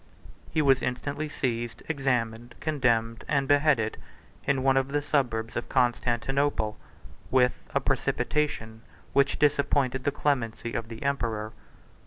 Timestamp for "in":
4.45-4.63